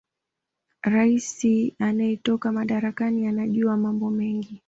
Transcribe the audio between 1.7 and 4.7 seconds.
anayetoka madarakani anajua mambo mengi